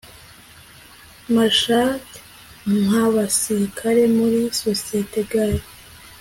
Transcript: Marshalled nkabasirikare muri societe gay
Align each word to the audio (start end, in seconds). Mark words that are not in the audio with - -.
Marshalled 1.35 2.07
nkabasirikare 2.85 4.03
muri 4.17 4.39
societe 4.61 5.19
gay 5.31 5.55